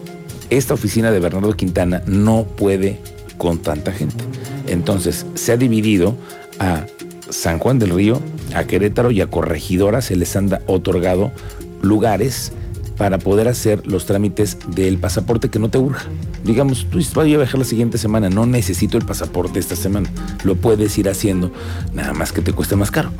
esta 0.49 0.73
oficina 0.73 1.11
de 1.11 1.19
Bernardo 1.19 1.53
Quintana 1.53 2.01
no 2.05 2.43
puede 2.43 2.99
con 3.37 3.59
tanta 3.59 3.91
gente. 3.91 4.23
Entonces, 4.67 5.25
se 5.35 5.53
ha 5.53 5.57
dividido 5.57 6.15
a 6.59 6.85
San 7.29 7.59
Juan 7.59 7.79
del 7.79 7.91
Río, 7.91 8.21
a 8.53 8.65
Querétaro 8.65 9.11
y 9.11 9.21
a 9.21 9.27
Corregidora 9.27 10.01
se 10.01 10.15
les 10.15 10.35
han 10.35 10.49
otorgado 10.67 11.31
lugares 11.81 12.51
para 12.97 13.19
poder 13.19 13.47
hacer 13.47 13.85
los 13.85 14.05
trámites 14.05 14.57
del 14.67 14.97
pasaporte 14.97 15.49
que 15.49 15.59
no 15.59 15.69
te 15.69 15.77
urja. 15.77 16.07
Digamos, 16.43 16.87
tú 16.89 16.99
voy 17.13 17.33
a 17.33 17.37
viajar 17.37 17.59
la 17.59 17.65
siguiente 17.65 17.97
semana, 17.97 18.29
no 18.29 18.45
necesito 18.45 18.97
el 18.97 19.05
pasaporte 19.05 19.59
esta 19.59 19.75
semana. 19.75 20.09
Lo 20.43 20.55
puedes 20.55 20.97
ir 20.97 21.09
haciendo, 21.09 21.51
nada 21.93 22.13
más 22.13 22.31
que 22.31 22.41
te 22.41 22.53
cueste 22.53 22.75
más 22.75 22.91
caro. 22.91 23.11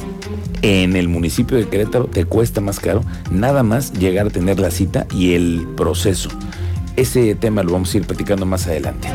En 0.61 0.95
el 0.95 1.07
municipio 1.07 1.57
de 1.57 1.67
Querétaro 1.67 2.05
te 2.05 2.25
cuesta 2.25 2.61
más 2.61 2.79
caro 2.79 3.03
nada 3.29 3.61
más 3.63 3.93
llegar 3.93 4.27
a 4.27 4.29
tener 4.31 4.59
la 4.59 4.71
cita 4.71 5.05
y 5.11 5.33
el 5.33 5.67
proceso. 5.77 6.29
Ese 6.95 7.35
tema 7.35 7.61
lo 7.61 7.73
vamos 7.73 7.93
a 7.93 7.97
ir 7.97 8.07
platicando 8.07 8.45
más 8.45 8.65
adelante. 8.65 9.07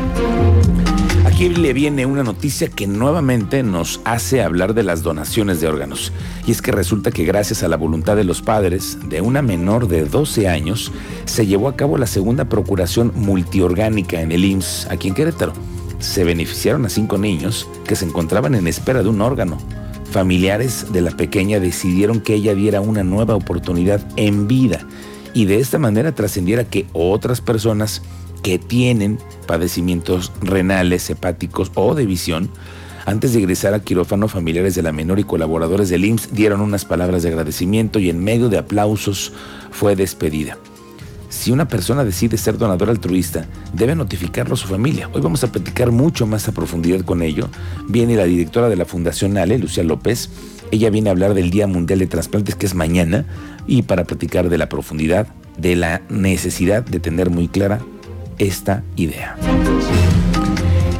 Aquí 1.43 1.53
le 1.57 1.73
viene 1.73 2.07
una 2.07 2.23
noticia 2.23 2.69
que 2.69 2.87
nuevamente 2.87 3.65
nos 3.65 4.01
hace 4.05 4.43
hablar 4.43 4.75
de 4.75 4.85
las 4.85 5.03
donaciones 5.03 5.61
de 5.61 5.67
órganos. 5.67 6.13
Y 6.47 6.53
es 6.53 6.63
que 6.63 6.71
resulta 6.71 7.11
que 7.11 7.25
gracias 7.25 7.65
a 7.65 7.69
la 7.69 7.77
voluntad 7.77 8.15
de 8.15 8.23
los 8.23 8.43
padres 8.43 8.97
de 9.09 9.21
una 9.23 9.43
menor 9.43 9.89
de 9.89 10.05
12 10.05 10.47
años, 10.47 10.93
se 11.25 11.45
llevó 11.45 11.67
a 11.67 11.75
cabo 11.75 11.99
la 11.99 12.07
segunda 12.07 12.45
procuración 12.45 13.11
multiorgánica 13.17 14.21
en 14.21 14.31
el 14.31 14.45
IMSS, 14.45 14.87
aquí 14.89 15.09
en 15.09 15.15
Querétaro. 15.15 15.53
Se 15.99 16.23
beneficiaron 16.23 16.87
a 16.87 16.89
cinco 16.89 17.19
niños 17.19 17.69
que 17.89 17.97
se 17.97 18.05
encontraban 18.05 18.55
en 18.55 18.69
espera 18.69 19.03
de 19.03 19.09
un 19.09 19.21
órgano. 19.21 19.59
Familiares 20.13 20.93
de 20.93 21.01
la 21.01 21.11
pequeña 21.11 21.59
decidieron 21.59 22.21
que 22.21 22.35
ella 22.35 22.55
diera 22.55 22.81
una 22.81 23.03
nueva 23.03 23.35
oportunidad 23.35 24.01
en 24.15 24.47
vida 24.47 24.87
y 25.35 25.47
de 25.47 25.59
esta 25.59 25.79
manera 25.79 26.15
trascendiera 26.15 26.63
que 26.63 26.87
otras 26.93 27.41
personas 27.41 28.03
que 28.43 28.59
tienen 28.59 29.19
padecimientos 29.47 30.33
renales, 30.41 31.09
hepáticos 31.11 31.71
o 31.75 31.95
de 31.95 32.07
visión, 32.07 32.51
antes 33.05 33.33
de 33.33 33.41
ingresar 33.41 33.75
a 33.75 33.81
quirófano, 33.81 34.29
familiares 34.29 34.77
de 34.77 34.83
la 34.83 34.93
menor 34.93 35.19
y 35.19 35.25
colaboradores 35.25 35.89
del 35.89 36.05
IMSS 36.05 36.33
dieron 36.33 36.61
unas 36.61 36.85
palabras 36.85 37.23
de 37.23 37.31
agradecimiento 37.31 37.99
y 37.99 38.09
en 38.09 38.23
medio 38.23 38.49
de 38.49 38.59
aplausos 38.59 39.33
fue 39.73 39.97
despedida. 39.97 40.57
Si 41.29 41.51
una 41.51 41.67
persona 41.67 42.05
decide 42.05 42.37
ser 42.37 42.59
donador 42.59 42.91
altruista, 42.91 43.47
debe 43.73 43.97
notificarlo 43.97 44.55
a 44.55 44.57
su 44.57 44.69
familia. 44.69 45.09
Hoy 45.13 45.21
vamos 45.21 45.43
a 45.43 45.51
platicar 45.51 45.91
mucho 45.91 46.27
más 46.27 46.47
a 46.47 46.53
profundidad 46.53 47.01
con 47.01 47.23
ello. 47.23 47.49
Viene 47.89 48.17
la 48.17 48.25
directora 48.25 48.69
de 48.69 48.77
la 48.77 48.85
Fundación 48.85 49.37
Ale, 49.37 49.59
Lucía 49.59 49.83
López. 49.83 50.29
Ella 50.71 50.91
viene 50.91 51.09
a 51.09 51.13
hablar 51.13 51.35
del 51.35 51.51
Día 51.51 51.67
Mundial 51.67 51.99
de 51.99 52.07
Trasplantes, 52.07 52.55
que 52.55 52.67
es 52.67 52.75
mañana, 52.75 53.25
y 53.67 53.83
para 53.83 54.05
platicar 54.05 54.49
de 54.49 54.59
la 54.59 54.69
profundidad, 54.69 55.27
de 55.57 55.75
la 55.75 56.03
necesidad 56.09 56.85
de 56.85 57.01
tener 57.01 57.31
muy 57.31 57.49
clara 57.49 57.81
esta 58.43 58.83
idea. 58.97 59.37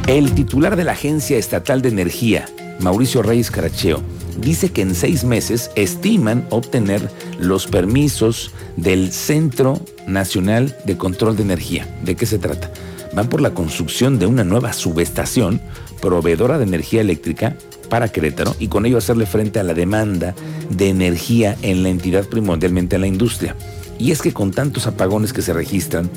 El 0.07 0.33
titular 0.33 0.75
de 0.75 0.83
la 0.83 0.93
Agencia 0.93 1.37
Estatal 1.37 1.81
de 1.81 1.89
Energía, 1.89 2.45
Mauricio 2.79 3.21
Reyes 3.21 3.51
Caracheo, 3.51 4.01
dice 4.37 4.71
que 4.71 4.81
en 4.81 4.95
seis 4.95 5.23
meses 5.23 5.71
estiman 5.75 6.45
obtener 6.49 7.09
los 7.39 7.67
permisos 7.67 8.51
del 8.77 9.11
Centro 9.11 9.79
Nacional 10.07 10.75
de 10.85 10.97
Control 10.97 11.35
de 11.35 11.43
Energía. 11.43 11.87
¿De 12.03 12.15
qué 12.15 12.25
se 12.25 12.39
trata? 12.39 12.71
Van 13.13 13.29
por 13.29 13.41
la 13.41 13.53
construcción 13.53 14.19
de 14.19 14.25
una 14.25 14.43
nueva 14.43 14.73
subestación 14.73 15.61
proveedora 16.01 16.57
de 16.57 16.63
energía 16.63 17.01
eléctrica 17.01 17.55
para 17.89 18.11
Querétaro 18.11 18.55
y 18.59 18.67
con 18.67 18.85
ello 18.85 18.97
hacerle 18.97 19.25
frente 19.25 19.59
a 19.59 19.63
la 19.63 19.73
demanda 19.73 20.33
de 20.69 20.89
energía 20.89 21.55
en 21.61 21.83
la 21.83 21.89
entidad 21.89 22.25
primordialmente 22.25 22.95
en 22.95 23.01
la 23.01 23.07
industria. 23.07 23.55
Y 23.99 24.11
es 24.11 24.21
que 24.21 24.33
con 24.33 24.51
tantos 24.51 24.87
apagones 24.87 25.31
que 25.31 25.41
se 25.41 25.53
registran, 25.53 26.09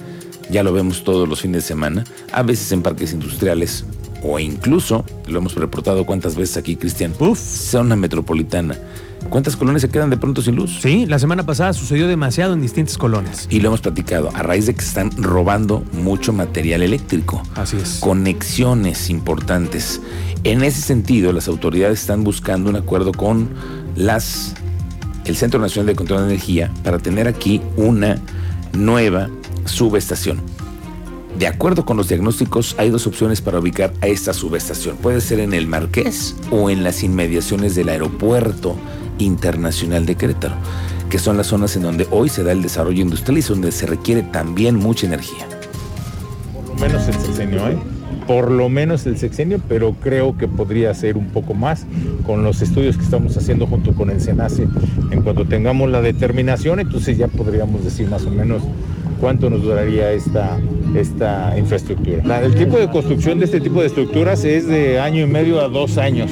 ya 0.50 0.62
lo 0.62 0.72
vemos 0.72 1.04
todos 1.04 1.28
los 1.28 1.40
fines 1.40 1.62
de 1.62 1.68
semana, 1.68 2.04
a 2.32 2.42
veces 2.42 2.70
en 2.72 2.82
parques 2.82 3.12
industriales 3.12 3.84
o 4.22 4.38
incluso, 4.38 5.04
lo 5.26 5.38
hemos 5.38 5.54
reportado 5.54 6.04
cuántas 6.04 6.36
veces 6.36 6.56
aquí, 6.56 6.76
Cristian, 6.76 7.12
Uf. 7.18 7.38
zona 7.38 7.96
metropolitana. 7.96 8.76
¿Cuántas 9.30 9.56
colonias 9.56 9.82
se 9.82 9.88
quedan 9.88 10.10
de 10.10 10.16
pronto 10.16 10.40
sin 10.40 10.54
luz? 10.54 10.78
Sí, 10.80 11.04
la 11.06 11.18
semana 11.18 11.44
pasada 11.44 11.72
sucedió 11.72 12.06
demasiado 12.06 12.54
en 12.54 12.60
distintas 12.60 12.96
colonias. 12.96 13.48
Y 13.50 13.60
lo 13.60 13.68
hemos 13.68 13.80
platicado, 13.80 14.30
a 14.34 14.42
raíz 14.42 14.66
de 14.66 14.74
que 14.74 14.82
se 14.82 14.88
están 14.88 15.10
robando 15.16 15.82
mucho 15.92 16.32
material 16.32 16.82
eléctrico. 16.82 17.42
Así 17.56 17.76
es. 17.76 17.98
Conexiones 18.00 19.10
importantes. 19.10 20.00
En 20.44 20.62
ese 20.62 20.80
sentido, 20.80 21.32
las 21.32 21.48
autoridades 21.48 22.00
están 22.00 22.22
buscando 22.22 22.70
un 22.70 22.76
acuerdo 22.76 23.12
con 23.12 23.48
las 23.96 24.54
el 25.24 25.36
Centro 25.36 25.58
Nacional 25.58 25.86
de 25.86 25.96
Control 25.96 26.20
de 26.20 26.26
Energía 26.26 26.70
para 26.84 27.00
tener 27.00 27.26
aquí 27.26 27.60
una 27.76 28.18
nueva 28.72 29.28
subestación. 29.66 30.40
De 31.38 31.46
acuerdo 31.46 31.84
con 31.84 31.98
los 31.98 32.08
diagnósticos, 32.08 32.74
hay 32.78 32.88
dos 32.88 33.06
opciones 33.06 33.42
para 33.42 33.58
ubicar 33.58 33.92
a 34.00 34.06
esta 34.06 34.32
subestación. 34.32 34.96
Puede 34.96 35.20
ser 35.20 35.38
en 35.40 35.52
el 35.52 35.66
Marqués 35.66 36.34
o 36.50 36.70
en 36.70 36.82
las 36.82 37.02
inmediaciones 37.02 37.74
del 37.74 37.90
Aeropuerto 37.90 38.74
Internacional 39.18 40.06
de 40.06 40.14
Querétaro, 40.14 40.54
que 41.10 41.18
son 41.18 41.36
las 41.36 41.48
zonas 41.48 41.76
en 41.76 41.82
donde 41.82 42.06
hoy 42.10 42.30
se 42.30 42.42
da 42.42 42.52
el 42.52 42.62
desarrollo 42.62 43.02
industrial 43.02 43.36
y 43.38 43.42
donde 43.42 43.70
se 43.70 43.84
requiere 43.86 44.22
también 44.22 44.76
mucha 44.76 45.06
energía. 45.06 45.46
Por 46.54 46.68
lo 46.68 46.74
menos 46.74 47.06
el 47.06 47.14
sexenio, 47.14 47.68
¿eh? 47.68 47.78
Por 48.26 48.50
lo 48.50 48.68
menos 48.70 49.06
el 49.06 49.18
sexenio, 49.18 49.60
pero 49.68 49.94
creo 50.00 50.38
que 50.38 50.48
podría 50.48 50.92
ser 50.94 51.18
un 51.18 51.28
poco 51.28 51.52
más 51.52 51.86
con 52.24 52.42
los 52.42 52.62
estudios 52.62 52.96
que 52.96 53.04
estamos 53.04 53.36
haciendo 53.36 53.66
junto 53.66 53.94
con 53.94 54.10
el 54.10 54.22
SENACE. 54.22 54.68
En 55.10 55.22
cuanto 55.22 55.44
tengamos 55.44 55.90
la 55.90 56.00
determinación, 56.00 56.80
entonces 56.80 57.18
ya 57.18 57.28
podríamos 57.28 57.84
decir 57.84 58.08
más 58.08 58.24
o 58.24 58.30
menos 58.30 58.62
cuánto 59.20 59.50
nos 59.50 59.62
duraría 59.62 60.12
esta, 60.12 60.58
esta 60.94 61.54
infraestructura. 61.58 62.40
el 62.40 62.54
tipo 62.54 62.78
de 62.78 62.88
construcción 62.90 63.38
de 63.38 63.46
este 63.46 63.60
tipo 63.60 63.80
de 63.80 63.86
estructuras 63.86 64.44
es 64.44 64.66
de 64.66 65.00
año 65.00 65.22
y 65.22 65.26
medio 65.26 65.60
a 65.60 65.68
dos 65.68 65.98
años 65.98 66.30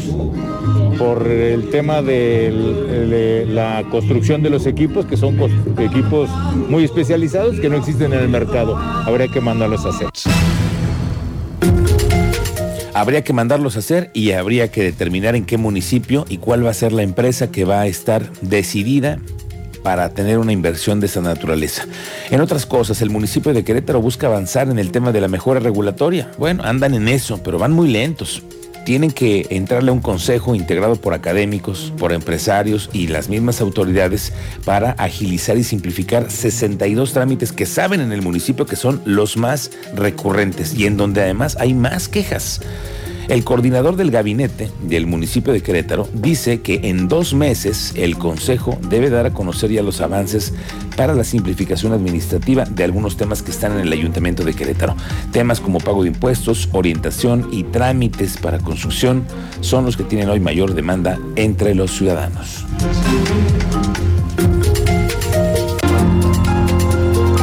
por 0.99 1.26
el 1.26 1.71
tema 1.71 2.03
de 2.03 3.47
la 3.49 3.85
construcción 3.91 4.43
de 4.43 4.50
los 4.50 4.67
equipos, 4.67 5.07
que 5.07 5.17
son 5.17 5.38
equipos 5.79 6.31
muy 6.69 6.85
especializados 6.85 7.61
que 7.61 7.69
no 7.69 7.76
existen 7.76 8.12
en 8.12 8.21
el 8.21 8.29
mercado. 8.29 8.76
Habría 8.76 9.29
que 9.29 9.41
mandarlos 9.41 9.85
a 9.87 9.91
hacer. 9.91 10.09
Habría 12.95 13.25
que 13.25 13.33
mandarlos 13.33 13.75
a 13.75 13.81
hacer 13.81 14.11
y 14.14 14.31
habría 14.33 14.71
que 14.71 14.85
determinar 14.85 15.35
en 15.35 15.45
qué 15.45 15.59
municipio 15.59 16.25
y 16.29 16.38
cuál 16.38 16.64
va 16.64 16.71
a 16.71 16.75
ser 16.75 16.93
la 16.93 17.03
empresa 17.03 17.50
que 17.50 17.64
va 17.64 17.81
a 17.81 17.87
estar 17.88 18.31
decidida 18.41 19.19
para 19.85 20.09
tener 20.09 20.38
una 20.38 20.53
inversión 20.53 20.99
de 20.99 21.07
esta 21.07 21.21
naturaleza. 21.21 21.87
En 22.31 22.41
otras 22.41 22.64
cosas, 22.64 23.03
el 23.03 23.11
municipio 23.11 23.53
de 23.53 23.62
Querétaro 23.62 24.00
busca 24.00 24.26
avanzar 24.26 24.71
en 24.71 24.79
el 24.79 24.91
tema 24.91 25.12
de 25.12 25.21
la 25.21 25.29
mejora 25.29 25.61
regulatoria. 25.61 26.33
Bueno, 26.38 26.64
andan 26.64 26.95
en 26.95 27.07
eso, 27.07 27.43
pero 27.45 27.59
van 27.59 27.73
muy 27.73 27.91
lentos 27.91 28.43
tienen 28.85 29.11
que 29.11 29.47
entrarle 29.50 29.91
a 29.91 29.95
un 29.95 30.00
consejo 30.00 30.55
integrado 30.55 30.97
por 30.97 31.14
académicos, 31.14 31.93
por 31.99 32.12
empresarios 32.12 32.91
y 32.93 33.07
las 33.09 33.29
mismas 33.29 33.61
autoridades 33.61 34.33
para 34.64 34.91
agilizar 34.93 35.57
y 35.57 35.64
simplificar 35.64 36.31
62 36.31 37.12
trámites 37.12 37.53
que 37.53 37.67
saben 37.67 38.00
en 38.00 38.12
el 38.12 38.23
municipio 38.23 38.67
que 38.67 38.76
son 38.76 39.00
los 39.07 39.37
más 39.37 39.71
recurrentes 39.95 40.75
y 40.75 40.87
en 40.87 40.97
donde 40.97 41.23
además 41.23 41.57
hay 41.59 41.75
más 41.75 42.09
quejas. 42.09 42.61
El 43.28 43.43
coordinador 43.43 43.97
del 43.97 44.11
gabinete 44.11 44.71
del 44.83 45.07
municipio 45.07 45.52
de 45.52 45.62
Querétaro 45.62 46.09
dice 46.12 46.61
que 46.61 46.81
en 46.85 47.09
dos 47.09 47.33
meses 47.33 47.93
el 47.97 48.19
Consejo 48.19 48.78
debe 48.88 49.09
dar 49.09 49.26
a 49.26 49.33
conocer 49.33 49.71
ya 49.71 49.83
los 49.83 50.00
avances 50.00 50.52
para 50.97 51.14
la 51.14 51.25
simplificación 51.25 51.93
administrativa 51.93 52.64
de 52.64 52.85
algunos 52.85 53.16
temas 53.16 53.43
que 53.43 53.50
están 53.50 53.73
en 53.73 53.81
el 53.81 53.93
Ayuntamiento 53.93 54.45
de 54.45 54.54
Querétaro. 54.54 54.95
Temas 55.33 55.61
como 55.61 55.78
pago 55.78 56.02
de 56.02 56.11
impuestos, 56.11 56.69
orientación 56.73 57.49
y 57.50 57.64
trámites 57.64 58.37
para 58.37 58.59
construcción 58.59 59.25
son 59.61 59.87
los 59.87 59.97
que 59.97 60.04
tienen 60.04 60.28
hoy 60.28 60.40
mayor 60.40 60.75
demanda 60.75 61.19
entre 61.37 61.75
los 61.75 61.93
ciudadanos. 61.93 62.64